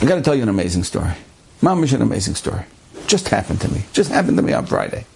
I 0.00 0.04
got 0.04 0.14
to 0.14 0.22
tell 0.22 0.36
you 0.36 0.44
an 0.44 0.48
amazing 0.48 0.84
story. 0.84 1.10
Mom 1.60 1.82
is 1.82 1.92
an 1.92 2.02
amazing 2.02 2.36
story. 2.36 2.62
Just 3.08 3.28
happened 3.30 3.60
to 3.62 3.68
me. 3.68 3.84
Just 3.92 4.12
happened 4.12 4.36
to 4.36 4.44
me 4.44 4.52
on 4.52 4.64
Friday. 4.64 5.06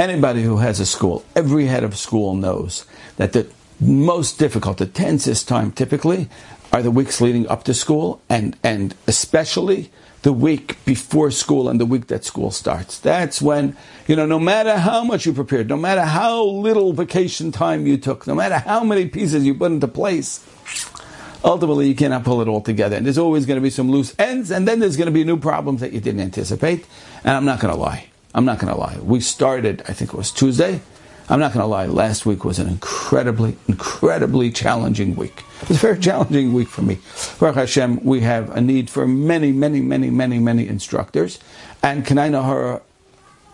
Anybody 0.00 0.42
who 0.42 0.56
has 0.56 0.80
a 0.80 0.86
school, 0.86 1.24
every 1.36 1.66
head 1.66 1.84
of 1.84 1.96
school 1.96 2.34
knows 2.34 2.86
that 3.16 3.34
the 3.34 3.46
most 3.78 4.40
difficult, 4.40 4.78
the 4.78 4.86
tensest 4.86 5.46
time 5.46 5.70
typically 5.70 6.28
are 6.72 6.82
the 6.82 6.90
weeks 6.90 7.20
leading 7.20 7.46
up 7.46 7.62
to 7.64 7.74
school 7.74 8.20
and, 8.28 8.56
and 8.64 8.96
especially 9.06 9.92
the 10.22 10.32
week 10.32 10.84
before 10.84 11.30
school 11.30 11.68
and 11.68 11.80
the 11.80 11.86
week 11.86 12.08
that 12.08 12.24
school 12.24 12.50
starts. 12.50 12.98
That's 12.98 13.40
when, 13.40 13.76
you 14.08 14.16
know, 14.16 14.26
no 14.26 14.40
matter 14.40 14.76
how 14.76 15.04
much 15.04 15.24
you 15.24 15.32
prepared, 15.32 15.68
no 15.68 15.76
matter 15.76 16.02
how 16.02 16.42
little 16.42 16.92
vacation 16.92 17.52
time 17.52 17.86
you 17.86 17.96
took, 17.96 18.26
no 18.26 18.34
matter 18.34 18.58
how 18.58 18.82
many 18.82 19.06
pieces 19.06 19.46
you 19.46 19.54
put 19.54 19.70
into 19.70 19.86
place, 19.86 20.44
ultimately 21.44 21.88
you 21.88 21.94
cannot 21.94 22.24
pull 22.24 22.40
it 22.40 22.48
all 22.48 22.60
together. 22.60 22.96
And 22.96 23.06
there's 23.06 23.18
always 23.18 23.46
going 23.46 23.56
to 23.56 23.62
be 23.62 23.70
some 23.70 23.90
loose 23.90 24.14
ends, 24.18 24.50
and 24.50 24.66
then 24.66 24.80
there's 24.80 24.96
going 24.96 25.06
to 25.06 25.12
be 25.12 25.24
new 25.24 25.38
problems 25.38 25.80
that 25.80 25.92
you 25.92 26.00
didn't 26.00 26.20
anticipate. 26.20 26.86
And 27.24 27.36
I'm 27.36 27.44
not 27.44 27.60
going 27.60 27.72
to 27.72 27.80
lie. 27.80 28.08
I'm 28.34 28.44
not 28.44 28.58
going 28.58 28.72
to 28.72 28.78
lie. 28.78 28.98
We 28.98 29.20
started, 29.20 29.82
I 29.88 29.92
think 29.92 30.12
it 30.12 30.16
was 30.16 30.30
Tuesday. 30.30 30.80
I'm 31.30 31.40
not 31.40 31.52
going 31.52 31.62
to 31.62 31.66
lie. 31.66 31.86
Last 31.86 32.24
week 32.24 32.44
was 32.44 32.58
an 32.58 32.68
incredibly, 32.68 33.56
incredibly 33.66 34.50
challenging 34.50 35.14
week. 35.14 35.44
It 35.62 35.68
was 35.68 35.78
a 35.78 35.80
very 35.80 35.98
challenging 35.98 36.54
week 36.54 36.68
for 36.68 36.82
me. 36.82 36.98
Baruch 37.38 37.56
Hashem, 37.56 38.02
we 38.02 38.20
have 38.20 38.50
a 38.56 38.60
need 38.60 38.88
for 38.88 39.06
many, 39.06 39.52
many, 39.52 39.80
many, 39.80 40.08
many, 40.08 40.38
many 40.38 40.66
instructors. 40.66 41.38
And 41.82 42.06
kinehora? 42.06 42.80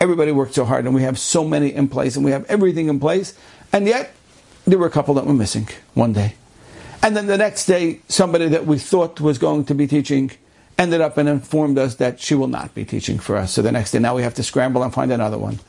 Everybody 0.01 0.33
worked 0.33 0.55
so 0.55 0.65
hard, 0.65 0.85
and 0.85 0.95
we 0.95 1.03
have 1.03 1.19
so 1.19 1.45
many 1.45 1.73
in 1.73 1.89
place, 1.89 2.15
and 2.15 2.25
we 2.25 2.31
have 2.31 2.45
everything 2.47 2.89
in 2.89 3.01
place. 3.01 3.37
And 3.73 3.87
yet, 3.87 4.13
there 4.67 4.79
were 4.79 4.87
a 4.87 4.91
couple 4.91 5.15
that 5.15 5.27
were 5.27 5.35
missing 5.35 5.69
one 5.95 6.13
day. 6.13 6.35
And 7.05 7.15
then 7.15 7.27
the 7.27 7.37
next 7.37 7.67
day, 7.67 8.01
somebody 8.09 8.49
that 8.49 8.65
we 8.65 8.79
thought 8.79 9.21
was 9.21 9.37
going 9.37 9.67
to 9.67 9.75
be 9.75 9.87
teaching 9.87 10.31
ended 10.79 11.03
up 11.03 11.19
and 11.19 11.29
informed 11.29 11.77
us 11.77 11.97
that 11.97 12.19
she 12.19 12.35
will 12.35 12.49
not 12.49 12.75
be 12.75 12.87
teaching 12.87 13.19
for 13.19 13.37
us. 13.37 13.53
So 13.53 13.61
the 13.61 13.71
next 13.71 13.91
day, 13.91 13.99
now 13.99 14.17
we 14.17 14.23
have 14.23 14.33
to 14.37 14.43
scramble 14.43 14.83
and 14.83 14.93
find 14.93 15.13
another 15.13 15.37
one. 15.37 15.61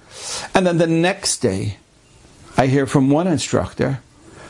And 0.53 0.66
then 0.66 0.78
the 0.78 0.88
next 0.88 1.39
day, 1.39 1.75
I 2.56 2.67
hear 2.67 2.86
from 2.86 3.09
one 3.09 3.28
instructor 3.28 4.00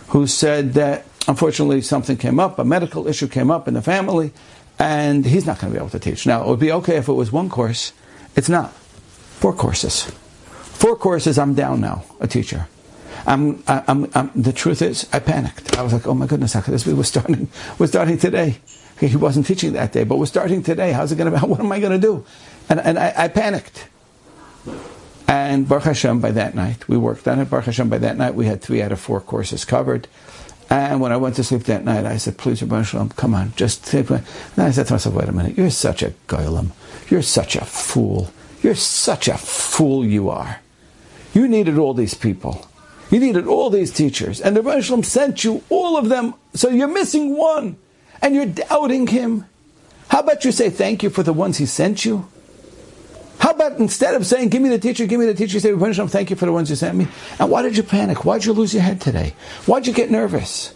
who 0.09 0.28
said 0.28 0.73
that 0.73 1.08
unfortunately 1.28 1.81
something 1.81 2.17
came 2.17 2.39
up, 2.39 2.59
a 2.59 2.63
medical 2.63 3.08
issue 3.08 3.28
came 3.28 3.50
up 3.50 3.67
in 3.67 3.73
the 3.73 3.81
family, 3.81 4.31
and 4.78 5.25
he's 5.25 5.47
not 5.47 5.58
going 5.58 5.73
to 5.73 5.80
be 5.80 5.83
able 5.83 5.89
to 5.89 6.00
teach. 6.00 6.28
Now, 6.28 6.44
it 6.44 6.47
would 6.47 6.59
be 6.59 6.72
okay 6.72 6.97
if 6.97 7.08
it 7.08 7.13
was 7.13 7.31
one 7.31 7.50
course. 7.50 7.94
It's 8.36 8.47
not. 8.47 8.72
Four 9.41 9.53
courses. 9.53 10.03
Four 10.03 10.95
courses, 10.97 11.39
I'm 11.39 11.56
down 11.56 11.81
now, 11.81 12.06
a 12.19 12.28
teacher. 12.28 12.67
I'm, 13.28 13.64
I'm, 13.68 14.09
I'm, 14.14 14.31
the 14.36 14.54
truth 14.54 14.81
is, 14.81 15.08
I 15.12 15.20
panicked. 15.20 15.78
I 15.78 15.81
was 15.81 15.94
like, 15.94 16.06
oh 16.08 16.14
my 16.14 16.28
goodness, 16.28 16.54
this? 16.54 16.86
We're 16.86 17.04
starting, 17.04 17.50
we're 17.80 17.88
starting 17.88 18.18
today. 18.18 18.58
Okay, 18.98 19.08
he 19.08 19.18
wasn't 19.18 19.45
teaching 19.45 19.73
that 19.73 19.92
day, 19.92 20.04
but 20.04 20.18
we're 20.18 20.26
starting 20.26 20.64
today. 20.64 20.92
How's 20.92 21.12
it 21.12 21.18
going 21.18 21.31
to 21.31 21.40
be? 21.40 21.46
What 21.48 21.59
am 21.59 21.72
I 21.72 21.80
going 21.80 22.00
to 22.00 22.08
do? 22.08 22.26
And, 22.70 22.80
and 22.80 22.98
I, 22.98 23.14
I, 23.16 23.28
panicked. 23.28 23.90
And 25.28 25.68
Baruch 25.68 25.86
Hashem, 25.86 26.22
by 26.22 26.31
that 26.31 26.56
night, 26.56 26.88
we 26.88 26.98
worked 26.98 27.28
on 27.28 27.40
it. 27.40 27.50
Baruch 27.50 27.66
Hashem, 27.66 27.90
by 27.90 27.98
that 27.98 28.16
night, 28.16 28.36
we 28.36 28.46
had 28.46 28.62
three 28.62 28.81
out 28.81 28.92
of 28.92 29.00
four 29.00 29.20
courses 29.20 29.66
covered. 29.66 30.08
And 30.70 31.02
when 31.02 31.12
I 31.12 31.18
went 31.18 31.36
to 31.36 31.44
sleep 31.44 31.64
that 31.64 31.84
night, 31.84 32.06
I 32.06 32.18
said, 32.18 32.38
please, 32.38 32.62
Ribbono 32.62 32.86
Shel 32.86 33.02
Olam, 33.06 33.16
come 33.16 33.34
on, 33.34 33.53
just 33.56 33.86
sleep. 33.86 34.09
And 34.09 34.23
I 34.58 34.72
said 34.72 34.88
to 34.88 34.94
myself, 34.94 35.16
wait 35.16 35.30
a 35.30 35.31
minute, 35.31 35.58
you're 35.58 35.70
such 35.70 36.02
a 36.02 36.12
goylem. 36.28 36.72
You're 37.09 37.22
such 37.22 37.56
a 37.56 37.66
fool. 37.66 38.31
You're 38.64 38.76
such 38.76 39.28
a 39.28 39.38
fool 39.38 40.06
you 40.06 40.30
are. 40.30 40.62
You 41.34 41.48
needed 41.48 41.78
all 41.78 41.94
these 41.94 42.14
people. 42.14 42.68
You 43.11 43.20
needed 43.20 43.48
all 43.48 43.70
these 43.70 43.92
teachers. 43.92 44.42
And 44.42 44.58
the 44.58 44.81
Shalom 44.81 45.03
sent 45.03 45.44
you 45.44 45.64
all 45.70 45.98
of 45.98 46.09
them, 46.09 46.34
so 46.53 46.70
you're 46.70 46.88
missing 46.88 47.38
one. 47.38 47.78
And 48.22 48.34
you're 48.34 48.45
doubting 48.45 49.08
him. 49.08 49.45
How 50.08 50.20
about 50.20 50.45
you 50.45 50.52
say 50.52 50.70
thank 50.70 51.03
you 51.03 51.09
for 51.09 51.23
the 51.23 51.34
ones 51.34 51.58
he 51.58 51.66
sent 51.66 52.06
you? 52.06 52.28
How 53.39 53.52
about 53.52 53.78
instead 53.80 54.16
of 54.16 54.25
saying, 54.25 54.50
give 54.50 54.62
me 54.62 54.70
the 54.70 54.80
teacher, 54.80 55.06
give 55.06 55.20
me 55.20 55.25
the 55.25 55.34
teacher, 55.34 55.56
you 55.56 55.59
say, 55.59 55.72
Ribbono 55.72 55.94
Shel 55.94 56.08
Olam, 56.08 56.09
thank 56.09 56.30
you 56.30 56.36
for 56.36 56.45
the 56.45 56.52
ones 56.52 56.70
you 56.70 56.75
sent 56.75 56.97
me? 56.97 57.07
And 57.38 57.52
why 57.52 57.62
did 57.62 57.78
you 57.78 57.84
panic? 57.84 58.25
Why 58.25 58.38
did 58.38 58.46
you 58.46 58.53
lose 58.53 58.74
your 58.74 58.81
head 58.81 59.02
today? 59.02 59.34
Why 59.66 59.79
did 59.79 59.88
you 59.88 59.94
get 59.94 60.09
nervous? 60.09 60.74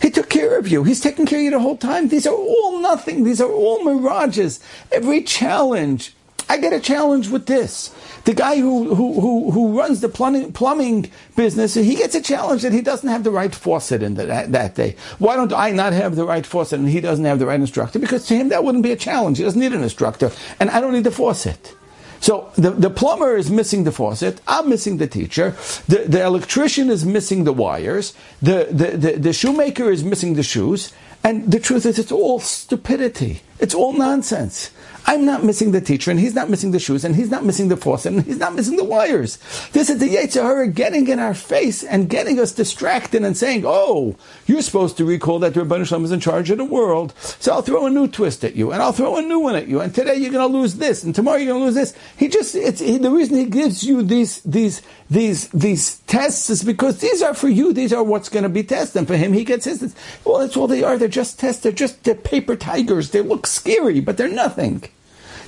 He 0.00 0.10
took 0.10 0.28
care 0.28 0.58
of 0.58 0.66
you. 0.66 0.82
He's 0.82 1.00
taking 1.00 1.26
care 1.26 1.38
of 1.38 1.44
you 1.44 1.50
the 1.52 1.60
whole 1.60 1.76
time. 1.76 2.08
These 2.08 2.26
are 2.26 2.34
all 2.34 2.80
nothing. 2.80 3.22
These 3.22 3.40
are 3.40 3.52
all 3.52 3.84
mirages. 3.84 4.58
Every 4.90 5.22
challenge. 5.22 6.14
I 6.52 6.58
get 6.58 6.74
a 6.74 6.80
challenge 6.80 7.30
with 7.30 7.46
this. 7.46 7.94
The 8.24 8.34
guy 8.34 8.58
who, 8.58 8.94
who, 8.94 9.18
who, 9.22 9.50
who 9.52 9.78
runs 9.78 10.02
the 10.02 10.10
plumbing, 10.10 10.52
plumbing 10.52 11.10
business, 11.34 11.72
he 11.72 11.94
gets 11.94 12.14
a 12.14 12.20
challenge 12.20 12.60
that 12.60 12.74
he 12.74 12.82
doesn't 12.82 13.08
have 13.08 13.24
the 13.24 13.30
right 13.30 13.54
faucet 13.54 14.02
in 14.02 14.16
the, 14.16 14.26
that, 14.26 14.52
that 14.52 14.74
day. 14.74 14.96
Why 15.18 15.34
don't 15.34 15.54
I 15.54 15.70
not 15.70 15.94
have 15.94 16.14
the 16.14 16.26
right 16.26 16.44
faucet 16.44 16.78
and 16.78 16.90
he 16.90 17.00
doesn't 17.00 17.24
have 17.24 17.38
the 17.38 17.46
right 17.46 17.58
instructor? 17.58 17.98
Because 17.98 18.26
to 18.26 18.36
him 18.36 18.50
that 18.50 18.64
wouldn't 18.64 18.84
be 18.84 18.92
a 18.92 18.96
challenge. 18.96 19.38
He 19.38 19.44
doesn't 19.44 19.58
need 19.58 19.72
an 19.72 19.82
instructor. 19.82 20.30
And 20.60 20.68
I 20.68 20.82
don't 20.82 20.92
need 20.92 21.04
the 21.04 21.10
faucet. 21.10 21.74
So 22.20 22.52
the, 22.56 22.72
the 22.72 22.90
plumber 22.90 23.34
is 23.34 23.50
missing 23.50 23.84
the 23.84 23.90
faucet. 23.90 24.42
I'm 24.46 24.68
missing 24.68 24.98
the 24.98 25.06
teacher. 25.06 25.56
The, 25.88 26.04
the 26.06 26.22
electrician 26.22 26.90
is 26.90 27.06
missing 27.06 27.44
the 27.44 27.54
wires. 27.54 28.12
The, 28.42 28.68
the, 28.70 28.96
the, 28.98 29.12
the 29.18 29.32
shoemaker 29.32 29.90
is 29.90 30.04
missing 30.04 30.34
the 30.34 30.42
shoes. 30.42 30.92
And 31.24 31.50
the 31.50 31.58
truth 31.58 31.86
is, 31.86 31.98
it's 31.98 32.12
all 32.12 32.40
stupidity. 32.40 33.40
It's 33.62 33.74
all 33.76 33.92
nonsense. 33.92 34.72
I'm 35.06 35.24
not 35.24 35.42
missing 35.42 35.72
the 35.72 35.80
teacher, 35.80 36.10
and 36.10 36.20
he's 36.20 36.34
not 36.34 36.48
missing 36.48 36.70
the 36.70 36.78
shoes, 36.78 37.04
and 37.04 37.16
he's 37.16 37.30
not 37.30 37.44
missing 37.44 37.68
the 37.68 37.76
faucet, 37.76 38.12
and 38.12 38.22
he's 38.24 38.38
not 38.38 38.54
missing 38.54 38.76
the 38.76 38.84
wires. 38.84 39.38
This 39.72 39.90
is 39.90 39.98
the 39.98 40.08
Yetzer 40.08 40.42
Hara 40.42 40.68
getting 40.68 41.08
in 41.08 41.18
our 41.18 41.34
face 41.34 41.82
and 41.82 42.08
getting 42.08 42.38
us 42.38 42.52
distracted 42.52 43.24
and 43.24 43.36
saying, 43.36 43.64
"Oh, 43.66 44.16
you're 44.46 44.62
supposed 44.62 44.96
to 44.98 45.04
recall 45.04 45.40
that 45.40 45.54
the 45.54 45.60
Ribbono 45.60 45.86
Shel 45.86 46.00
Olam 46.00 46.04
is 46.04 46.12
in 46.12 46.20
charge 46.20 46.50
of 46.50 46.58
the 46.58 46.64
world, 46.64 47.14
so 47.18 47.52
I'll 47.52 47.62
throw 47.62 47.86
a 47.86 47.90
new 47.90 48.06
twist 48.06 48.44
at 48.44 48.54
you, 48.54 48.70
and 48.70 48.80
I'll 48.80 48.92
throw 48.92 49.16
a 49.16 49.22
new 49.22 49.40
one 49.40 49.56
at 49.56 49.68
you, 49.68 49.80
and 49.80 49.92
today 49.92 50.16
you're 50.16 50.32
going 50.32 50.50
to 50.50 50.58
lose 50.58 50.74
this, 50.74 51.02
and 51.02 51.14
tomorrow 51.14 51.36
you're 51.36 51.52
going 51.52 51.60
to 51.60 51.66
lose 51.66 51.74
this." 51.74 51.94
He 52.16 52.28
just 52.28 52.54
it's 52.54 52.80
he, 52.80 52.98
the 52.98 53.10
reason 53.10 53.36
he 53.36 53.46
gives 53.46 53.82
you 53.82 54.02
these 54.02 54.40
these 54.42 54.82
these 55.10 55.48
these 55.48 55.98
tests 56.06 56.48
is 56.48 56.62
because 56.62 56.98
these 56.98 57.22
are 57.22 57.34
for 57.34 57.48
you. 57.48 57.72
These 57.72 57.92
are 57.92 58.02
what's 58.04 58.28
going 58.28 58.44
to 58.44 58.48
be 58.48 58.62
tested. 58.62 59.00
And 59.00 59.08
for 59.08 59.16
him, 59.16 59.32
he 59.32 59.44
gets 59.44 59.64
his. 59.64 59.94
Well, 60.24 60.38
that's 60.38 60.56
all 60.56 60.68
they 60.68 60.82
are. 60.82 60.96
They're 60.96 61.08
just 61.08 61.38
tests. 61.38 61.62
They're 61.62 61.72
just 61.72 62.02
paper 62.24 62.54
tigers. 62.54 63.10
They 63.10 63.20
look 63.20 63.46
scary, 63.52 64.00
but 64.00 64.16
they're 64.16 64.28
nothing. 64.28 64.84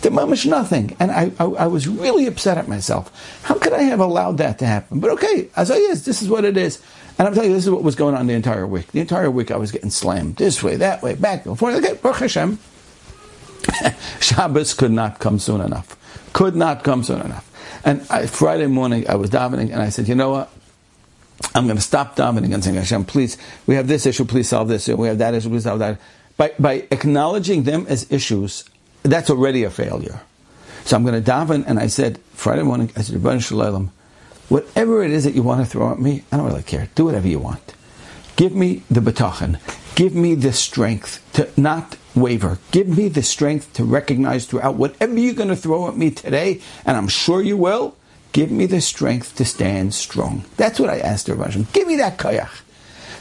They're 0.01 0.13
mamish 0.13 0.47
nothing. 0.47 0.97
And 1.01 1.11
I, 1.11 1.33
I, 1.39 1.45
I, 1.45 1.67
was 1.67 1.89
really 1.89 2.27
upset 2.27 2.59
at 2.59 2.69
myself. 2.69 3.41
How 3.45 3.55
could 3.55 3.73
I 3.73 3.83
have 3.83 4.01
allowed 4.01 4.39
that 4.39 4.59
to 4.59 4.67
happen? 4.67 5.01
But 5.01 5.11
okay, 5.13 5.49
as 5.57 5.71
I 5.71 5.77
is, 5.77 6.05
this 6.05 6.21
is 6.21 6.29
what 6.29 6.45
it 6.45 6.57
is. 6.57 6.83
And 7.19 7.27
I'm 7.27 7.35
telling 7.35 7.51
you, 7.51 7.57
this 7.57 7.65
is 7.65 7.71
what 7.71 7.83
was 7.83 7.95
going 7.95 8.15
on 8.15 8.27
the 8.27 8.35
entire 8.35 8.67
week. 8.67 8.89
The 8.89 9.01
entire 9.01 9.31
week 9.31 9.51
I 9.51 9.57
was 9.57 9.73
getting 9.73 9.91
slammed 9.91 10.37
this 10.37 10.63
way, 10.63 10.77
that 10.77 11.03
way, 11.03 11.15
back 11.15 11.47
and 11.47 11.59
forth. 11.59 11.77
Okay, 11.77 11.95
Baruch 11.95 12.19
Hashem. 12.19 12.59
Shabbos 14.21 14.75
could 14.75 14.91
not 14.91 15.21
come 15.21 15.39
soon 15.39 15.61
enough. 15.61 15.97
Could 16.33 16.57
not 16.57 16.85
come 16.85 17.03
soon 17.03 17.21
enough. 17.21 17.51
And 17.85 18.05
I, 18.11 18.27
Friday 18.27 18.67
morning, 18.67 19.09
I 19.09 19.15
was 19.15 19.31
davening, 19.31 19.73
and 19.73 19.81
I 19.81 19.91
said, 19.91 20.09
you 20.09 20.15
know 20.15 20.31
what? 20.31 20.51
I'm 21.55 21.67
going 21.67 21.77
to 21.77 21.83
stop 21.83 22.17
davening 22.17 22.53
and 22.53 22.63
saying, 22.63 22.77
Hashem, 22.77 23.05
please, 23.05 23.37
we 23.67 23.75
have 23.77 23.87
this 23.87 24.07
issue, 24.07 24.25
please 24.25 24.49
solve 24.49 24.69
this. 24.69 24.89
We 24.89 25.09
have 25.09 25.19
that 25.19 25.35
issue, 25.35 25.51
please 25.51 25.65
solve 25.65 25.79
that. 25.81 26.01
By, 26.37 26.53
by 26.59 26.87
acknowledging 26.91 27.63
them 27.63 27.87
as 27.89 28.11
issues, 28.11 28.65
that's 29.03 29.31
already 29.31 29.65
a 29.65 29.71
failure. 29.71 30.21
So 30.85 30.97
I'm 30.97 31.05
going 31.05 31.23
to 31.23 31.31
daven, 31.31 31.65
and 31.67 31.79
I 31.79 31.87
said 31.87 32.19
Friday 32.33 32.63
morning, 32.63 32.91
I 32.97 33.03
said, 33.03 33.17
Ribbono 33.21 33.43
Shel 33.43 33.59
Olam, 33.59 33.91
whatever 34.49 35.03
it 35.03 35.11
is 35.11 35.25
that 35.25 35.35
you 35.35 35.43
want 35.43 35.65
to 35.65 35.71
throw 35.71 35.91
at 35.91 35.99
me, 35.99 36.25
I 36.31 36.37
don't 36.37 36.47
really 36.47 36.63
care. 36.63 36.89
Do 36.95 37.07
whatever 37.07 37.29
you 37.29 37.39
want. 37.39 37.75
Give 38.37 38.55
me 38.55 38.83
the 38.91 39.01
bitachon. 39.01 39.59
Give 39.95 40.15
me 40.15 40.35
the 40.35 40.53
strength 40.53 41.25
to 41.35 41.49
not 41.57 41.97
waver. 42.17 42.59
Give 42.73 42.89
me 42.89 43.09
the 43.09 43.23
strength 43.23 43.73
to 43.75 43.85
recognize 43.85 44.47
throughout 44.47 44.75
whatever 44.75 45.19
you're 45.19 45.35
going 45.35 45.49
to 45.49 45.57
throw 45.57 45.89
at 45.89 45.97
me 45.97 46.11
today, 46.11 46.61
and 46.85 46.97
I'm 46.97 47.09
sure 47.09 47.41
you 47.41 47.57
will. 47.57 47.97
Give 48.33 48.51
me 48.51 48.67
the 48.67 48.81
strength 48.81 49.37
to 49.37 49.45
stand 49.45 49.95
strong. 49.95 50.45
That's 50.57 50.81
what 50.81 50.91
I 50.91 50.99
asked 50.99 51.29
Rabban 51.29 51.73
Give 51.73 51.87
me 51.87 51.97
that 51.97 52.19
kayach. 52.19 52.63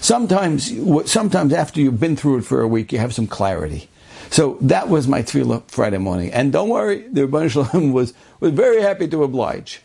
Sometimes, 0.04 0.70
sometimes 1.10 1.54
after 1.54 1.80
you've 1.80 1.98
been 1.98 2.18
through 2.18 2.40
it 2.40 2.42
for 2.42 2.60
a 2.60 2.68
week, 2.68 2.92
you 2.92 3.00
have 3.00 3.14
some 3.14 3.26
clarity. 3.26 3.90
So 4.32 4.58
that 4.60 4.90
was 4.90 5.08
my 5.08 5.22
tefillah 5.22 5.64
Friday 5.72 5.98
morning. 5.98 6.30
And 6.34 6.52
don't 6.52 6.68
worry, 6.68 7.08
the 7.08 7.22
Ribbono 7.22 7.50
Shel 7.50 7.64
Olam 7.64 7.94
was, 7.94 8.14
was 8.42 8.52
very 8.52 8.82
happy 8.82 9.08
to 9.08 9.24
oblige. 9.24 9.82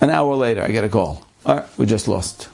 An 0.00 0.10
hour 0.10 0.36
later, 0.36 0.62
I 0.62 0.68
get 0.68 0.84
a 0.84 0.88
call. 0.88 1.26
All 1.44 1.56
right, 1.56 1.78
we 1.78 1.84
just 1.84 2.06
lost 2.06 2.48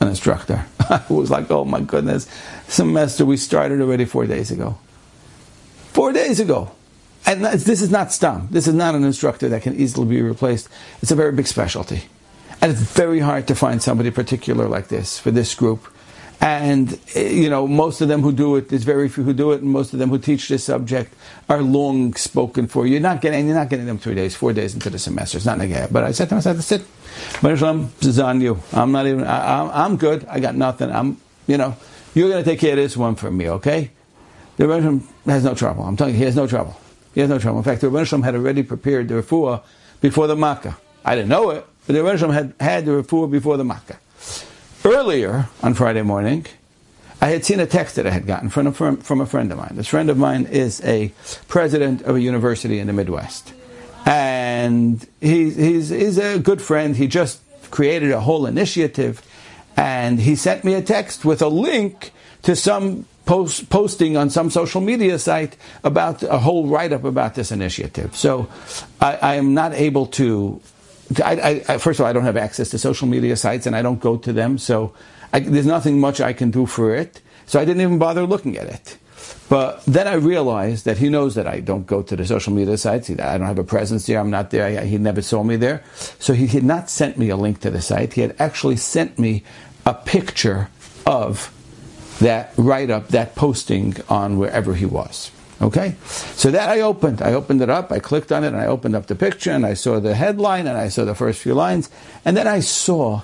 an 0.00 0.08
instructor. 0.08 0.64
I 0.80 1.02
was 1.10 1.30
like, 1.30 1.50
oh 1.50 1.66
my 1.66 1.82
goodness, 1.82 2.26
semester 2.68 3.26
we 3.26 3.36
started 3.36 3.82
already 3.82 4.06
four 4.06 4.26
days 4.26 4.50
ago. 4.50 4.78
Four 5.92 6.14
days 6.14 6.40
ago. 6.40 6.70
And 7.26 7.44
this 7.44 7.82
is 7.82 7.90
not 7.90 8.12
stam. 8.12 8.48
This 8.50 8.66
is 8.66 8.72
not 8.72 8.94
an 8.94 9.04
instructor 9.04 9.50
that 9.50 9.60
can 9.60 9.76
easily 9.76 10.06
be 10.06 10.22
replaced. 10.22 10.70
It's 11.02 11.10
a 11.10 11.16
very 11.16 11.32
big 11.32 11.46
specialty. 11.46 12.04
And 12.62 12.70
it's 12.70 12.80
very 12.80 13.18
hard 13.18 13.48
to 13.48 13.56
find 13.56 13.82
somebody 13.82 14.12
particular 14.12 14.68
like 14.68 14.86
this 14.86 15.18
for 15.18 15.32
this 15.32 15.52
group. 15.52 15.88
And 16.40 16.98
eh, 17.16 17.28
you 17.28 17.50
know 17.50 17.66
most 17.66 18.00
of 18.00 18.06
them 18.08 18.22
who 18.22 18.32
do 18.32 18.54
it 18.56 18.68
there's 18.68 18.84
very 18.84 19.08
few 19.08 19.24
who 19.24 19.32
do 19.32 19.50
it 19.50 19.62
and 19.62 19.70
most 19.70 19.92
of 19.92 19.98
them 19.98 20.10
who 20.10 20.18
teach 20.18 20.48
this 20.48 20.64
subject 20.64 21.12
are 21.48 21.60
long 21.60 22.14
spoken 22.14 22.68
for. 22.68 22.86
You're 22.86 23.00
not 23.00 23.20
getting 23.20 23.46
you're 23.46 23.56
not 23.56 23.68
getting 23.68 23.86
them 23.86 23.98
three 23.98 24.14
days 24.14 24.34
four 24.36 24.52
days 24.52 24.74
into 24.74 24.90
the 24.90 24.98
semester. 24.98 25.38
It's 25.38 25.46
not 25.46 25.58
negative 25.58 25.92
but 25.92 26.04
I 26.04 26.12
said 26.12 26.28
to 26.28 26.36
myself 26.36 26.56
that's 26.56 26.72
it. 26.72 26.84
This 27.42 27.62
um, 27.62 27.92
is 28.00 28.18
on 28.18 28.40
you. 28.40 28.60
I'm 28.72 28.92
not 28.92 29.06
even 29.06 29.24
I, 29.24 29.84
I'm 29.84 29.96
good. 29.96 30.24
I 30.26 30.40
got 30.40 30.54
nothing. 30.54 30.90
I'm 30.90 31.16
you 31.46 31.58
know 31.58 31.76
you're 32.14 32.28
going 32.28 32.42
to 32.42 32.48
take 32.48 32.60
care 32.60 32.72
of 32.72 32.78
this 32.78 32.96
one 32.96 33.16
for 33.16 33.30
me 33.30 33.48
okay? 33.48 33.90
The 34.56 34.68
Rebbe 34.68 35.00
has 35.26 35.44
no 35.44 35.54
trouble. 35.54 35.84
I'm 35.84 35.96
telling 35.96 36.14
you, 36.14 36.18
he 36.18 36.24
has 36.24 36.36
no 36.36 36.46
trouble. 36.46 36.78
He 37.14 37.20
has 37.20 37.30
no 37.30 37.38
trouble. 37.38 37.58
In 37.58 37.64
fact, 37.64 37.80
the 37.80 37.88
Rebbe 37.88 38.22
had 38.22 38.34
already 38.34 38.62
prepared 38.62 39.08
the 39.08 39.14
refuah 39.14 39.62
before 40.00 40.26
the 40.26 40.36
Makkah. 40.36 40.76
I 41.04 41.14
didn't 41.16 41.30
know 41.30 41.50
it, 41.50 41.66
but 41.86 41.94
the 41.94 42.02
Rebbe 42.02 42.32
had 42.32 42.54
had 42.60 42.86
the 42.86 42.92
refuah 42.92 43.30
before 43.30 43.56
the 43.56 43.64
Makkah. 43.64 43.98
Earlier 44.84 45.48
on 45.62 45.74
Friday 45.74 46.02
morning, 46.02 46.46
I 47.20 47.28
had 47.28 47.44
seen 47.44 47.60
a 47.60 47.66
text 47.66 47.94
that 47.96 48.06
I 48.06 48.10
had 48.10 48.26
gotten 48.26 48.50
from 48.50 48.66
a, 48.66 48.72
from 48.72 49.20
a 49.20 49.26
friend 49.26 49.52
of 49.52 49.58
mine. 49.58 49.72
This 49.74 49.86
friend 49.86 50.10
of 50.10 50.18
mine 50.18 50.46
is 50.46 50.80
a 50.84 51.12
president 51.46 52.02
of 52.02 52.16
a 52.16 52.20
university 52.20 52.80
in 52.80 52.88
the 52.88 52.92
Midwest. 52.92 53.54
And 54.04 55.06
he, 55.20 55.50
he's, 55.50 55.88
he's 55.88 56.18
a 56.18 56.40
good 56.40 56.60
friend. 56.60 56.96
He 56.96 57.06
just 57.06 57.40
created 57.70 58.10
a 58.10 58.18
whole 58.18 58.44
initiative. 58.44 59.22
And 59.76 60.18
he 60.18 60.34
sent 60.34 60.64
me 60.64 60.74
a 60.74 60.82
text 60.82 61.24
with 61.24 61.40
a 61.42 61.48
link 61.48 62.10
to 62.42 62.56
some 62.56 63.06
post, 63.24 63.70
posting 63.70 64.16
on 64.16 64.28
some 64.28 64.50
social 64.50 64.80
media 64.80 65.16
site 65.20 65.56
about 65.84 66.24
a 66.24 66.38
whole 66.38 66.66
write 66.66 66.92
up 66.92 67.04
about 67.04 67.36
this 67.36 67.52
initiative. 67.52 68.16
So 68.16 68.48
I, 69.00 69.14
I 69.14 69.34
am 69.36 69.54
not 69.54 69.74
able 69.74 70.06
to. 70.06 70.60
I, 71.24 71.64
I, 71.68 71.78
first 71.78 72.00
of 72.00 72.04
all, 72.04 72.10
I 72.10 72.12
don't 72.12 72.24
have 72.24 72.36
access 72.36 72.70
to 72.70 72.78
social 72.78 73.06
media 73.08 73.36
sites 73.36 73.66
and 73.66 73.76
I 73.76 73.82
don't 73.82 74.00
go 74.00 74.16
to 74.16 74.32
them. 74.32 74.58
So 74.58 74.94
I, 75.32 75.40
there's 75.40 75.66
nothing 75.66 76.00
much 76.00 76.20
I 76.20 76.32
can 76.32 76.50
do 76.50 76.66
for 76.66 76.94
it. 76.94 77.20
So 77.46 77.60
I 77.60 77.64
didn't 77.64 77.82
even 77.82 77.98
bother 77.98 78.24
looking 78.24 78.56
at 78.56 78.68
it. 78.68 78.98
But 79.48 79.84
then 79.84 80.08
I 80.08 80.14
realized 80.14 80.86
that 80.86 80.98
he 80.98 81.08
knows 81.08 81.34
that 81.34 81.46
I 81.46 81.60
don't 81.60 81.86
go 81.86 82.02
to 82.02 82.16
the 82.16 82.24
social 82.24 82.52
media 82.52 82.76
sites. 82.78 83.10
I 83.10 83.36
don't 83.36 83.46
have 83.46 83.58
a 83.58 83.64
presence 83.64 84.06
there. 84.06 84.18
I'm 84.18 84.30
not 84.30 84.50
there. 84.50 84.84
He 84.84 84.96
never 84.98 85.20
saw 85.20 85.42
me 85.42 85.56
there. 85.56 85.84
So 86.18 86.32
he 86.32 86.46
had 86.46 86.64
not 86.64 86.88
sent 86.88 87.18
me 87.18 87.28
a 87.28 87.36
link 87.36 87.60
to 87.60 87.70
the 87.70 87.82
site. 87.82 88.14
He 88.14 88.22
had 88.22 88.34
actually 88.38 88.76
sent 88.76 89.18
me 89.18 89.44
a 89.84 89.92
picture 89.92 90.70
of 91.04 91.52
that 92.20 92.52
write 92.56 92.90
up, 92.90 93.08
that 93.08 93.34
posting 93.34 93.96
on 94.08 94.38
wherever 94.38 94.74
he 94.74 94.86
was. 94.86 95.30
Okay? 95.62 95.94
So 96.34 96.50
that 96.50 96.68
I 96.68 96.80
opened. 96.80 97.22
I 97.22 97.32
opened 97.34 97.62
it 97.62 97.70
up, 97.70 97.92
I 97.92 98.00
clicked 98.00 98.32
on 98.32 98.44
it, 98.44 98.48
and 98.48 98.56
I 98.56 98.66
opened 98.66 98.96
up 98.96 99.06
the 99.06 99.14
picture, 99.14 99.52
and 99.52 99.64
I 99.64 99.74
saw 99.74 100.00
the 100.00 100.14
headline, 100.14 100.66
and 100.66 100.76
I 100.76 100.88
saw 100.88 101.04
the 101.04 101.14
first 101.14 101.40
few 101.40 101.54
lines, 101.54 101.88
and 102.24 102.36
then 102.36 102.48
I 102.48 102.60
saw 102.60 103.22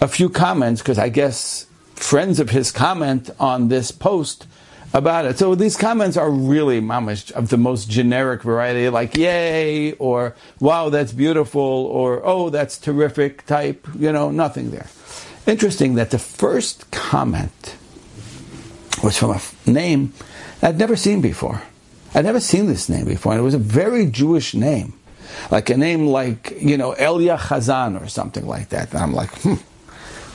a 0.00 0.08
few 0.08 0.28
comments 0.28 0.82
because 0.82 0.98
I 0.98 1.08
guess 1.08 1.66
friends 1.94 2.40
of 2.40 2.50
his 2.50 2.70
comment 2.70 3.30
on 3.40 3.68
this 3.68 3.90
post 3.90 4.46
about 4.92 5.24
it. 5.24 5.38
So 5.38 5.54
these 5.54 5.76
comments 5.76 6.16
are 6.16 6.30
really 6.30 6.80
mamish 6.80 7.32
of 7.32 7.48
the 7.48 7.56
most 7.56 7.88
generic 7.88 8.42
variety, 8.42 8.88
like 8.90 9.16
"yay" 9.16 9.92
or 9.92 10.34
"wow, 10.60 10.90
that's 10.90 11.12
beautiful" 11.12 11.62
or 11.62 12.20
"oh, 12.24 12.50
that's 12.50 12.76
terrific" 12.76 13.46
type. 13.46 13.86
You 13.98 14.12
know, 14.12 14.30
nothing 14.30 14.70
there. 14.70 14.88
Interesting 15.46 15.94
that 15.94 16.10
the 16.10 16.18
first 16.18 16.90
comment 16.90 17.76
was 19.02 19.18
from 19.18 19.30
a 19.30 19.70
name 19.70 20.12
I'd 20.62 20.78
never 20.78 20.96
seen 20.96 21.20
before. 21.20 21.62
I'd 22.14 22.24
never 22.24 22.40
seen 22.40 22.66
this 22.66 22.88
name 22.88 23.06
before, 23.06 23.32
and 23.32 23.40
it 23.40 23.44
was 23.44 23.54
a 23.54 23.58
very 23.58 24.06
Jewish 24.06 24.54
name, 24.54 24.92
like 25.50 25.70
a 25.70 25.76
name 25.76 26.06
like 26.06 26.56
you 26.60 26.76
know 26.76 26.92
Elia 26.92 27.36
Chazan 27.36 28.00
or 28.00 28.06
something 28.08 28.46
like 28.46 28.68
that. 28.68 28.92
And 28.92 29.02
I'm 29.02 29.12
like, 29.12 29.30
hmm 29.42 29.54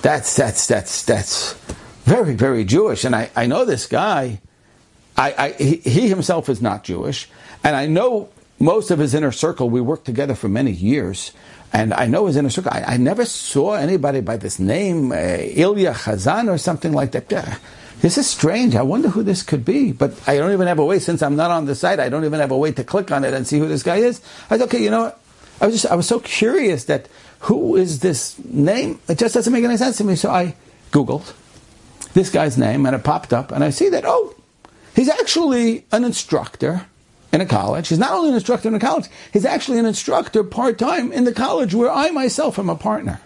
that's 0.01 0.35
that's 0.35 0.67
that's 0.67 1.03
that's 1.03 1.53
very 2.05 2.33
very 2.33 2.63
Jewish. 2.63 3.03
And 3.03 3.15
I, 3.15 3.29
I 3.35 3.45
know 3.45 3.65
this 3.65 3.87
guy. 3.87 4.39
I, 5.17 5.33
I 5.37 5.51
he, 5.53 5.77
he 5.77 6.07
himself 6.09 6.47
is 6.47 6.61
not 6.61 6.83
Jewish, 6.83 7.29
and 7.63 7.75
I 7.75 7.87
know 7.87 8.29
most 8.59 8.91
of 8.91 8.99
his 8.99 9.13
inner 9.13 9.31
circle. 9.31 9.69
We 9.69 9.81
worked 9.81 10.05
together 10.05 10.35
for 10.35 10.47
many 10.47 10.71
years, 10.71 11.31
and 11.73 11.93
I 11.93 12.05
know 12.05 12.27
his 12.27 12.37
inner 12.37 12.49
circle. 12.49 12.71
I, 12.73 12.83
I 12.93 12.97
never 12.97 13.25
saw 13.25 13.73
anybody 13.73 14.21
by 14.21 14.37
this 14.37 14.59
name, 14.59 15.11
uh, 15.11 15.15
Ilya 15.15 15.93
Chazan 15.93 16.49
or 16.49 16.57
something 16.57 16.93
like 16.93 17.11
that. 17.11 17.59
This 18.01 18.17
is 18.17 18.27
strange. 18.27 18.75
I 18.75 18.83
wonder 18.83 19.09
who 19.09 19.23
this 19.23 19.41
could 19.43 19.65
be. 19.65 19.91
But 19.91 20.13
I 20.27 20.37
don't 20.37 20.53
even 20.53 20.67
have 20.67 20.79
a 20.79 20.85
way, 20.85 20.99
since 20.99 21.21
I'm 21.21 21.35
not 21.35 21.51
on 21.51 21.65
the 21.65 21.75
site, 21.75 21.99
I 21.99 22.09
don't 22.09 22.25
even 22.25 22.39
have 22.39 22.51
a 22.51 22.57
way 22.57 22.71
to 22.71 22.83
click 22.83 23.11
on 23.11 23.23
it 23.23 23.33
and 23.33 23.47
see 23.47 23.59
who 23.59 23.67
this 23.67 23.83
guy 23.83 23.97
is. 23.97 24.21
I 24.49 24.57
said, 24.57 24.65
okay, 24.65 24.83
you 24.83 24.89
know 24.89 25.03
what? 25.03 25.21
I 25.59 25.65
was 25.65 25.75
just, 25.75 25.91
I 25.91 25.95
was 25.95 26.07
so 26.07 26.19
curious 26.19 26.85
that 26.85 27.07
who 27.41 27.75
is 27.75 27.99
this 27.99 28.37
name? 28.45 28.99
It 29.07 29.17
just 29.17 29.33
doesn't 29.33 29.51
make 29.51 29.63
any 29.63 29.77
sense 29.77 29.97
to 29.97 30.03
me. 30.03 30.15
So 30.15 30.29
I 30.29 30.55
Googled 30.91 31.33
this 32.13 32.29
guy's 32.29 32.57
name 32.57 32.85
and 32.85 32.95
it 32.95 33.03
popped 33.03 33.33
up 33.33 33.51
and 33.51 33.63
I 33.63 33.71
see 33.71 33.89
that, 33.89 34.03
oh, 34.05 34.35
he's 34.95 35.09
actually 35.09 35.85
an 35.91 36.03
instructor 36.03 36.85
in 37.33 37.41
a 37.41 37.45
college. 37.45 37.89
He's 37.89 37.99
not 37.99 38.11
only 38.11 38.29
an 38.29 38.35
instructor 38.35 38.67
in 38.69 38.75
a 38.75 38.79
college, 38.79 39.07
he's 39.33 39.45
actually 39.45 39.79
an 39.79 39.85
instructor 39.85 40.43
part 40.43 40.77
time 40.77 41.11
in 41.11 41.25
the 41.25 41.33
college 41.33 41.73
where 41.73 41.91
I 41.91 42.11
myself 42.11 42.57
am 42.57 42.69
a 42.69 42.75
partner. 42.75 43.19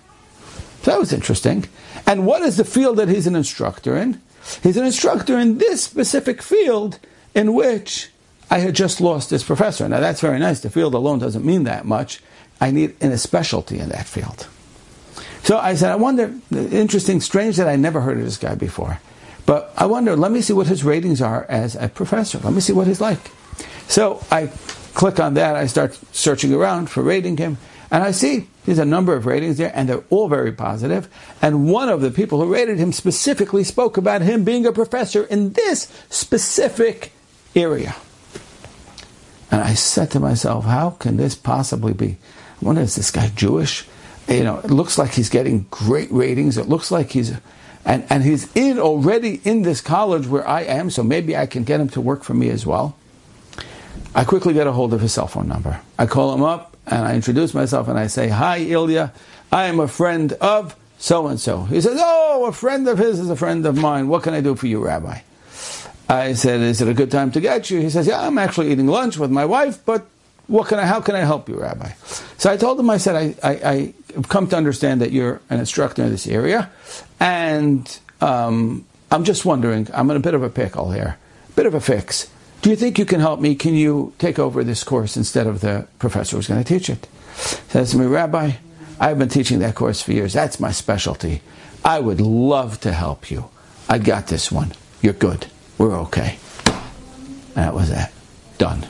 So 0.82 0.92
that 0.92 1.00
was 1.00 1.14
interesting. 1.14 1.66
And 2.08 2.26
what 2.26 2.42
is 2.42 2.58
the 2.58 2.66
field 2.66 2.98
that 2.98 3.10
he's 3.10 3.28
an 3.28 3.36
instructor 3.36 3.96
in? 3.96 4.22
He's 4.64 4.78
an 4.78 4.86
instructor 4.86 5.38
in 5.38 5.58
this 5.58 5.84
specific 5.84 6.42
field 6.42 7.00
in 7.34 7.54
which 7.54 8.10
I 8.50 8.60
had 8.60 8.76
just 8.76 9.00
lost 9.00 9.30
this 9.30 9.44
professor. 9.44 9.88
Now 9.88 10.00
that's 10.00 10.22
very 10.22 10.40
nice. 10.40 10.60
The 10.60 10.70
field 10.70 10.94
alone 10.94 11.20
doesn't 11.20 11.46
mean 11.46 11.64
that 11.64 11.86
much. 11.86 12.22
I 12.60 12.72
need 12.72 12.96
in 13.02 13.12
a 13.12 13.18
specialty 13.18 13.80
in 13.80 13.90
that 13.90 14.06
field. 14.06 14.48
So 15.44 15.58
I 15.58 15.74
said, 15.76 15.92
I 15.92 15.96
wonder, 15.96 16.34
interesting, 16.52 17.20
strange 17.22 17.58
that 17.58 17.68
I 17.68 17.76
never 17.76 18.02
heard 18.02 18.18
of 18.18 18.24
this 18.24 18.38
guy 18.38 18.56
before. 18.56 19.00
But 19.46 19.74
I 19.76 19.88
wonder, 19.88 20.16
let 20.16 20.32
me 20.32 20.42
see 20.42 20.54
what 20.54 20.68
his 20.68 20.84
ratings 20.84 21.22
are 21.22 21.46
as 21.50 21.76
a 21.76 21.90
professor. 21.90 22.38
Let 22.40 22.54
me 22.54 22.62
see 22.62 22.74
what 22.74 22.88
he's 22.88 23.02
like. 23.02 23.32
So 23.88 24.24
I 24.30 24.48
click 24.94 25.20
on 25.20 25.34
that, 25.34 25.56
I 25.56 25.66
start 25.66 26.00
searching 26.12 26.54
around 26.54 26.90
for 26.90 27.02
rating 27.02 27.38
him, 27.38 27.58
and 27.92 28.04
I 28.04 28.12
see 28.12 28.48
there's 28.66 28.80
a 28.80 28.86
number 28.86 29.14
of 29.16 29.26
ratings 29.26 29.58
there, 29.58 29.72
and 29.76 29.90
they're 29.90 30.04
all 30.10 30.30
very 30.30 30.54
positive. 30.54 31.10
And 31.42 31.70
one 31.70 31.90
of 31.90 32.00
the 32.00 32.10
people 32.10 32.40
who 32.40 32.54
rated 32.54 32.78
him 32.78 32.94
specifically 32.94 33.66
spoke 33.66 33.98
about 33.98 34.22
him 34.22 34.46
being 34.46 34.66
a 34.66 34.72
professor 34.72 35.26
in 35.26 35.54
this 35.54 35.92
specific 36.10 37.12
area. 37.54 37.96
And 39.52 39.62
I 39.62 39.74
said 39.74 40.10
to 40.12 40.22
myself, 40.22 40.64
how 40.64 40.92
can 40.92 41.18
this 41.18 41.36
possibly 41.36 41.92
be? 41.92 42.18
I 42.62 42.66
wonder, 42.66 42.82
is 42.82 42.96
this 42.96 43.12
guy 43.12 43.30
Jewish? 43.36 43.86
You 44.30 44.46
know, 44.46 44.60
it 44.60 44.72
looks 44.72 44.98
like 44.98 45.12
he's 45.12 45.30
getting 45.30 45.66
great 45.70 46.10
ratings. 46.12 46.58
It 46.58 46.70
looks 46.70 46.92
like 46.92 47.12
he's, 47.12 47.34
and, 47.84 48.06
and 48.10 48.24
he's 48.24 48.50
in 48.56 48.80
already 48.80 49.42
in 49.44 49.64
this 49.64 49.82
college 49.82 50.28
where 50.28 50.48
I 50.48 50.62
am, 50.62 50.90
so 50.90 51.04
maybe 51.04 51.36
I 51.36 51.46
can 51.46 51.66
get 51.66 51.82
him 51.82 51.90
to 51.90 52.00
work 52.00 52.24
for 52.24 52.34
me 52.34 52.50
as 52.50 52.66
well. 52.66 52.96
I 54.14 54.24
quickly 54.24 54.54
get 54.54 54.68
a 54.68 54.72
hold 54.72 54.94
of 54.94 55.02
his 55.02 55.14
cell 55.14 55.28
phone 55.28 55.48
number. 55.48 55.80
I 55.98 56.06
call 56.06 56.34
him 56.34 56.44
up 56.44 56.76
and 56.86 57.06
I 57.06 57.16
introduce 57.16 57.54
myself 57.54 57.88
and 57.88 57.98
I 57.98 58.08
say, 58.08 58.30
Hi, 58.30 58.58
Ilya. 58.58 59.14
I 59.52 59.66
am 59.66 59.80
a 59.80 59.88
friend 59.88 60.34
of 60.34 60.76
so 60.98 61.28
and 61.28 61.40
so. 61.40 61.64
He 61.64 61.82
says, 61.82 61.98
Oh, 62.02 62.46
a 62.48 62.52
friend 62.52 62.88
of 62.88 62.98
his 62.98 63.20
is 63.20 63.30
a 63.30 63.36
friend 63.36 63.66
of 63.66 63.78
mine. 63.78 64.08
What 64.08 64.24
can 64.24 64.34
I 64.34 64.42
do 64.42 64.56
for 64.56 64.68
you, 64.68 64.84
Rabbi? 64.84 65.20
I 66.10 66.34
said, 66.34 66.60
Is 66.62 66.82
it 66.82 66.88
a 66.88 66.94
good 66.94 67.12
time 67.12 67.32
to 67.32 67.42
get 67.42 67.70
you? 67.70 67.80
He 67.80 67.90
says, 67.90 68.08
Yeah, 68.08 68.22
I'm 68.22 68.38
actually 68.38 68.72
eating 68.72 68.88
lunch 68.88 69.18
with 69.18 69.32
my 69.32 69.46
wife, 69.46 69.84
but 69.86 70.06
what 70.48 70.68
can 70.68 70.80
I, 70.80 70.86
how 70.86 71.00
can 71.00 71.16
I 71.16 71.22
help 71.22 71.48
you, 71.48 71.56
Rabbi? 71.56 71.92
So 72.38 72.52
I 72.52 72.58
told 72.58 72.80
him, 72.80 72.90
I 72.90 72.98
said, 72.98 73.38
I, 73.42 73.50
I, 73.50 73.94
have 74.16 74.28
come 74.28 74.48
to 74.48 74.58
understand 74.58 75.00
that 75.00 75.12
you're 75.12 75.40
an 75.50 75.60
instructor 75.60 76.04
in 76.04 76.10
this 76.10 76.28
area, 76.28 76.70
and 77.22 78.00
um, 78.20 78.86
I'm 79.10 79.24
just 79.24 79.46
wondering, 79.46 79.88
I'm 79.94 80.12
in 80.12 80.18
a 80.18 80.20
bit 80.20 80.34
of 80.34 80.44
a 80.44 80.50
pickle 80.50 80.92
here, 80.92 81.18
bit 81.56 81.66
of 81.66 81.74
a 81.74 81.80
fix. 81.80 82.30
Do 82.62 82.70
you 82.70 82.76
think 82.76 83.00
you 83.00 83.06
can 83.06 83.20
help 83.20 83.40
me? 83.40 83.56
Can 83.56 83.74
you 83.74 84.14
take 84.20 84.38
over 84.38 84.64
this 84.64 84.84
course 84.84 85.18
instead 85.18 85.48
of 85.48 85.62
the 85.62 85.88
professor 85.98 86.36
who's 86.36 86.48
going 86.48 86.64
to 86.64 86.68
teach 86.68 86.90
it? 86.90 87.08
Says 87.36 87.92
to 87.92 87.98
me, 87.98 88.06
Rabbi, 88.06 88.52
I've 89.00 89.18
been 89.18 89.30
teaching 89.30 89.60
that 89.60 89.74
course 89.74 90.02
for 90.02 90.12
years. 90.12 90.34
That's 90.34 90.60
my 90.60 90.72
specialty. 90.72 91.42
I 91.84 92.00
would 92.00 92.22
love 92.22 92.80
to 92.82 92.92
help 92.92 93.32
you. 93.32 93.50
I 93.90 93.98
got 93.98 94.28
this 94.28 94.52
one. 94.52 94.74
You're 95.02 95.14
good. 95.14 95.48
We're 95.80 95.98
okay. 96.02 96.38
And 96.68 96.76
That 97.56 97.74
was 97.74 97.90
that. 97.90 98.14
Done. 98.60 98.86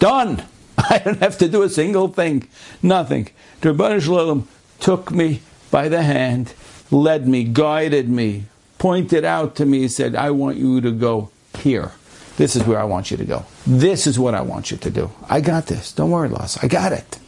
Done! 0.00 0.42
I 0.78 0.98
don't 0.98 1.20
have 1.20 1.38
to 1.38 1.48
do 1.48 1.62
a 1.62 1.68
single 1.68 2.08
thing, 2.08 2.48
nothing. 2.82 3.28
Ribbono 3.60 4.02
Shel 4.02 4.16
Olam 4.16 4.46
took 4.80 5.12
me 5.12 5.42
by 5.70 5.88
the 5.88 6.02
hand, 6.02 6.54
led 6.90 7.28
me, 7.28 7.44
guided 7.44 8.08
me, 8.08 8.46
pointed 8.78 9.24
out 9.24 9.54
to 9.56 9.64
me, 9.64 9.86
said, 9.86 10.16
I 10.16 10.32
want 10.32 10.56
you 10.56 10.80
to 10.80 10.90
go 10.90 11.30
here. 11.56 11.92
This 12.36 12.56
is 12.56 12.64
where 12.64 12.78
I 12.78 12.84
want 12.84 13.10
you 13.10 13.16
to 13.16 13.24
go. 13.24 13.44
This 13.66 14.06
is 14.06 14.18
what 14.18 14.34
I 14.34 14.40
want 14.40 14.70
you 14.70 14.76
to 14.78 14.90
do. 14.90 15.10
I 15.28 15.40
got 15.40 15.66
this. 15.66 15.92
Don't 15.92 16.10
worry, 16.10 16.28
Loss. 16.28 16.62
I 16.62 16.68
got 16.68 16.92
it. 16.92 17.18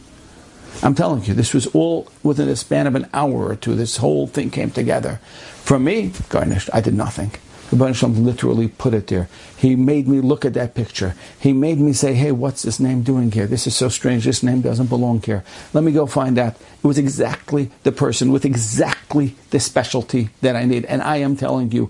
I'm 0.83 0.95
telling 0.95 1.23
you, 1.23 1.33
this 1.33 1.53
was 1.53 1.67
all 1.67 2.07
within 2.23 2.49
a 2.49 2.55
span 2.55 2.87
of 2.87 2.95
an 2.95 3.07
hour 3.13 3.47
or 3.47 3.55
two. 3.55 3.75
This 3.75 3.97
whole 3.97 4.27
thing 4.27 4.49
came 4.49 4.71
together. 4.71 5.19
For 5.63 5.79
me, 5.79 6.11
garnished, 6.29 6.69
I 6.73 6.81
did 6.81 6.93
nothing. 6.93 7.31
The 7.69 7.77
Rebbeinu 7.77 8.23
literally 8.23 8.67
put 8.67 8.93
it 8.93 9.07
there. 9.07 9.27
He 9.57 9.75
made 9.75 10.07
me 10.07 10.21
look 10.21 10.45
at 10.45 10.53
that 10.53 10.75
picture. 10.75 11.15
He 11.39 11.51
made 11.51 11.79
me 11.79 11.93
say, 11.93 12.13
hey, 12.13 12.31
what's 12.31 12.61
this 12.61 12.79
name 12.79 13.01
doing 13.01 13.31
here? 13.31 13.47
This 13.47 13.65
is 13.65 13.75
so 13.75 13.89
strange. 13.89 14.25
This 14.25 14.43
name 14.43 14.61
doesn't 14.61 14.87
belong 14.87 15.21
here. 15.21 15.43
Let 15.73 15.83
me 15.83 15.91
go 15.91 16.05
find 16.05 16.37
out. 16.37 16.55
It 16.55 16.87
was 16.87 16.99
exactly 16.99 17.71
the 17.83 17.91
person 17.91 18.31
with 18.31 18.45
exactly 18.45 19.35
the 19.49 19.59
specialty 19.59 20.29
that 20.41 20.55
I 20.55 20.65
need. 20.65 20.85
And 20.85 21.01
I 21.01 21.17
am 21.17 21.35
telling 21.35 21.71
you, 21.71 21.89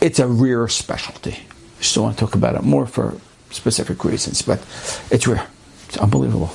it's 0.00 0.18
a 0.18 0.26
rare 0.26 0.66
specialty. 0.66 1.38
Still 1.80 2.04
want 2.04 2.18
to 2.18 2.24
talk 2.24 2.34
about 2.34 2.54
it 2.54 2.62
more 2.62 2.86
for 2.86 3.16
specific 3.50 4.04
reasons, 4.04 4.42
but 4.42 4.58
it's 5.10 5.26
rare. 5.26 5.46
It's 5.88 5.96
unbelievable. 5.96 6.50